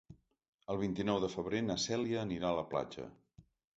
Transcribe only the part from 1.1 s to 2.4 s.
de febrer na Cèlia